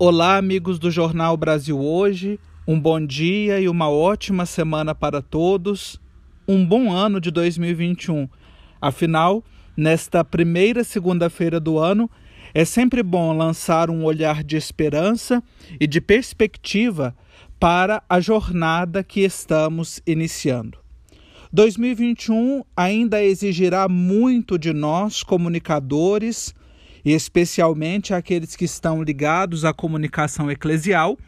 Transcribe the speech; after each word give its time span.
Olá, 0.00 0.36
amigos 0.36 0.78
do 0.78 0.92
Jornal 0.92 1.36
Brasil 1.36 1.76
Hoje. 1.76 2.38
Um 2.68 2.78
bom 2.78 3.04
dia 3.04 3.58
e 3.58 3.68
uma 3.68 3.90
ótima 3.90 4.46
semana 4.46 4.94
para 4.94 5.20
todos. 5.20 6.00
Um 6.46 6.64
bom 6.64 6.92
ano 6.92 7.20
de 7.20 7.32
2021. 7.32 8.28
Afinal, 8.80 9.42
nesta 9.76 10.22
primeira 10.22 10.84
segunda-feira 10.84 11.58
do 11.58 11.80
ano, 11.80 12.08
é 12.54 12.64
sempre 12.64 13.02
bom 13.02 13.36
lançar 13.36 13.90
um 13.90 14.04
olhar 14.04 14.44
de 14.44 14.56
esperança 14.56 15.42
e 15.80 15.86
de 15.88 16.00
perspectiva 16.00 17.12
para 17.58 18.00
a 18.08 18.20
jornada 18.20 19.02
que 19.02 19.22
estamos 19.22 20.00
iniciando. 20.06 20.78
2021 21.52 22.62
ainda 22.76 23.20
exigirá 23.20 23.88
muito 23.88 24.56
de 24.56 24.72
nós, 24.72 25.24
comunicadores, 25.24 26.54
especialmente 27.04 28.12
aqueles 28.14 28.56
que 28.56 28.64
estão 28.64 29.02
ligados 29.02 29.64
à 29.64 29.72
comunicação 29.72 30.50
eclesial, 30.50 31.18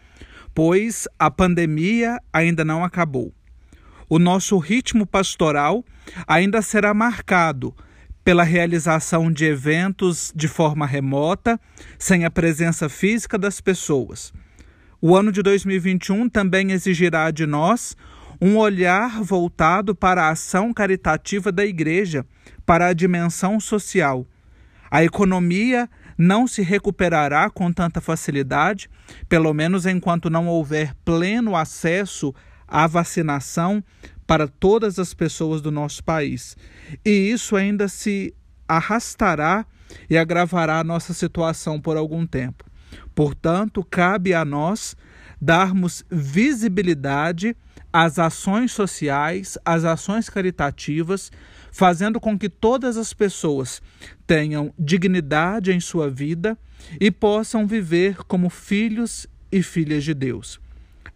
pois 0.54 1.06
a 1.18 1.30
pandemia 1.30 2.18
ainda 2.32 2.64
não 2.64 2.84
acabou. 2.84 3.32
O 4.08 4.18
nosso 4.18 4.58
ritmo 4.58 5.06
pastoral 5.06 5.84
ainda 6.26 6.60
será 6.60 6.92
marcado 6.92 7.74
pela 8.24 8.42
realização 8.42 9.32
de 9.32 9.44
eventos 9.44 10.32
de 10.34 10.48
forma 10.48 10.86
remota, 10.86 11.58
sem 11.98 12.24
a 12.24 12.30
presença 12.30 12.88
física 12.88 13.38
das 13.38 13.60
pessoas. 13.60 14.32
O 15.00 15.16
ano 15.16 15.32
de 15.32 15.42
2021 15.42 16.28
também 16.28 16.72
exigirá 16.72 17.30
de 17.30 17.46
nós 17.46 17.96
um 18.40 18.56
olhar 18.56 19.22
voltado 19.22 19.94
para 19.94 20.24
a 20.24 20.30
ação 20.30 20.72
caritativa 20.72 21.50
da 21.50 21.64
Igreja, 21.64 22.26
para 22.66 22.88
a 22.88 22.92
dimensão 22.92 23.58
social. 23.58 24.26
A 24.90 25.04
economia 25.04 25.88
não 26.18 26.46
se 26.46 26.62
recuperará 26.62 27.48
com 27.48 27.72
tanta 27.72 28.00
facilidade, 28.00 28.90
pelo 29.28 29.54
menos 29.54 29.86
enquanto 29.86 30.28
não 30.28 30.48
houver 30.48 30.94
pleno 31.04 31.56
acesso 31.56 32.34
à 32.66 32.86
vacinação 32.86 33.82
para 34.26 34.46
todas 34.46 34.98
as 34.98 35.14
pessoas 35.14 35.60
do 35.60 35.70
nosso 35.70 36.02
país. 36.04 36.56
E 37.04 37.10
isso 37.10 37.56
ainda 37.56 37.88
se 37.88 38.34
arrastará 38.68 39.64
e 40.08 40.16
agravará 40.16 40.78
a 40.78 40.84
nossa 40.84 41.12
situação 41.12 41.80
por 41.80 41.96
algum 41.96 42.26
tempo. 42.26 42.64
Portanto, 43.14 43.84
cabe 43.88 44.34
a 44.34 44.44
nós 44.44 44.96
darmos 45.40 46.04
visibilidade 46.10 47.56
às 47.92 48.18
ações 48.18 48.72
sociais, 48.72 49.56
às 49.64 49.84
ações 49.84 50.28
caritativas, 50.28 51.32
fazendo 51.72 52.20
com 52.20 52.38
que 52.38 52.48
todas 52.48 52.96
as 52.96 53.12
pessoas 53.12 53.80
tenham 54.26 54.72
dignidade 54.78 55.72
em 55.72 55.80
sua 55.80 56.10
vida 56.10 56.58
e 57.00 57.10
possam 57.10 57.66
viver 57.66 58.18
como 58.24 58.50
filhos 58.50 59.26
e 59.50 59.62
filhas 59.62 60.04
de 60.04 60.14
Deus. 60.14 60.60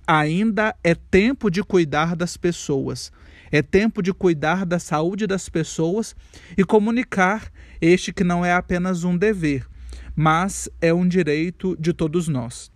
Ainda 0.06 0.74
é 0.82 0.94
tempo 0.94 1.50
de 1.50 1.62
cuidar 1.62 2.14
das 2.14 2.36
pessoas, 2.36 3.12
é 3.50 3.62
tempo 3.62 4.02
de 4.02 4.12
cuidar 4.12 4.66
da 4.66 4.78
saúde 4.78 5.26
das 5.26 5.48
pessoas 5.48 6.14
e 6.56 6.64
comunicar 6.64 7.50
este 7.80 8.12
que 8.12 8.24
não 8.24 8.44
é 8.44 8.52
apenas 8.52 9.04
um 9.04 9.16
dever, 9.16 9.66
mas 10.14 10.68
é 10.80 10.92
um 10.92 11.06
direito 11.06 11.76
de 11.78 11.92
todos 11.92 12.28
nós. 12.28 12.73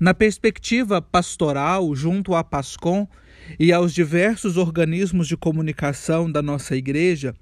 Na 0.00 0.14
perspectiva 0.14 1.02
pastoral, 1.02 1.92
junto 1.92 2.32
à 2.32 2.44
PASCOM 2.44 3.08
e 3.58 3.72
aos 3.72 3.92
diversos 3.92 4.56
organismos 4.56 5.26
de 5.26 5.36
comunicação 5.36 6.30
da 6.30 6.40
nossa 6.40 6.76
igreja, 6.76 7.34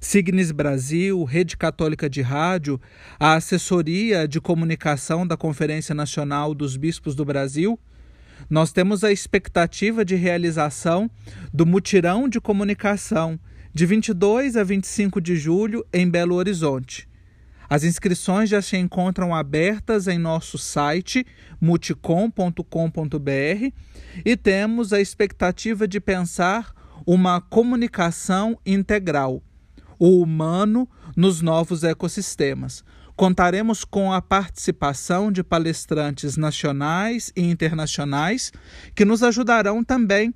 Signes 0.00 0.52
Brasil, 0.52 1.24
Rede 1.24 1.56
Católica 1.56 2.08
de 2.08 2.22
Rádio, 2.22 2.80
a 3.18 3.34
Assessoria 3.34 4.28
de 4.28 4.40
Comunicação 4.40 5.26
da 5.26 5.36
Conferência 5.36 5.92
Nacional 5.92 6.54
dos 6.54 6.76
Bispos 6.76 7.16
do 7.16 7.24
Brasil, 7.24 7.76
nós 8.48 8.70
temos 8.70 9.02
a 9.02 9.10
expectativa 9.10 10.04
de 10.04 10.14
realização 10.14 11.10
do 11.52 11.66
mutirão 11.66 12.28
de 12.28 12.40
comunicação 12.40 13.40
de 13.72 13.86
22 13.86 14.56
a 14.56 14.62
25 14.62 15.20
de 15.20 15.34
julho 15.34 15.84
em 15.92 16.08
Belo 16.08 16.36
Horizonte. 16.36 17.08
As 17.68 17.84
inscrições 17.84 18.50
já 18.50 18.60
se 18.60 18.76
encontram 18.76 19.34
abertas 19.34 20.06
em 20.06 20.18
nosso 20.18 20.58
site 20.58 21.26
multicom.com.br 21.60 23.72
e 24.24 24.36
temos 24.36 24.92
a 24.92 25.00
expectativa 25.00 25.88
de 25.88 26.00
pensar 26.00 26.72
uma 27.06 27.40
comunicação 27.40 28.58
integral, 28.64 29.42
o 29.98 30.22
humano 30.22 30.88
nos 31.16 31.40
novos 31.40 31.84
ecossistemas. 31.84 32.84
Contaremos 33.16 33.84
com 33.84 34.12
a 34.12 34.20
participação 34.20 35.30
de 35.30 35.44
palestrantes 35.44 36.36
nacionais 36.36 37.32
e 37.36 37.42
internacionais 37.42 38.52
que 38.94 39.04
nos 39.04 39.22
ajudarão 39.22 39.84
também 39.84 40.34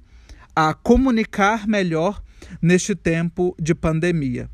a 0.55 0.72
comunicar 0.72 1.67
melhor 1.67 2.22
neste 2.62 2.94
tempo 2.94 3.55
de 3.61 3.75
pandemia. 3.75 4.49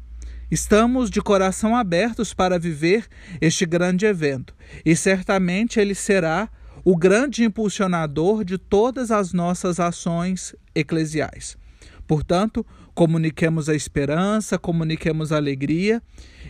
Estamos 0.55 1.11
de 1.11 1.21
coração 1.21 1.75
abertos 1.75 2.33
para 2.33 2.61
viver 2.61 3.09
este 3.41 3.67
grande 3.67 4.07
evento 4.07 4.55
e 4.87 4.95
certamente 4.95 5.81
ele 5.81 5.97
será 5.97 6.49
o 6.85 6.97
grande 6.97 7.43
impulsionador 7.43 8.45
de 8.45 8.57
todas 8.57 9.11
as 9.11 9.33
nossas 9.33 9.81
ações 9.81 10.55
eclesiais. 10.73 11.59
Portanto, 12.07 12.65
comuniquemos 12.95 13.69
a 13.69 13.75
esperança, 13.75 14.57
comuniquemos 14.57 15.33
a 15.33 15.39
alegria 15.39 16.01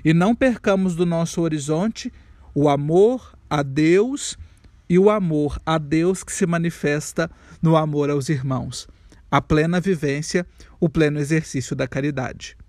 e 0.05 0.13
não 0.13 0.35
percamos 0.35 0.95
do 0.95 1.07
nosso 1.07 1.41
horizonte 1.41 2.13
o 2.55 2.69
amor 2.69 3.35
a 3.49 3.63
Deus 3.63 4.37
e 4.87 4.99
o 4.99 5.09
amor 5.09 5.59
a 5.65 5.79
Deus 5.79 6.23
que 6.23 6.33
se 6.35 6.45
manifesta 6.45 7.31
no 7.63 7.75
amor 7.75 8.11
aos 8.11 8.29
irmãos, 8.29 8.87
a 9.31 9.41
plena 9.41 9.81
vivência, 9.81 10.47
o 10.79 10.91
pleno 10.91 11.19
exercício 11.19 11.75
da 11.75 11.89
caridade. 11.89 12.55